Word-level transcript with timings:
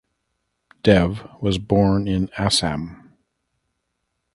Dev 0.81 1.27
was 1.41 1.59
born 1.59 2.07
in 2.07 2.31
Assam. 2.35 3.13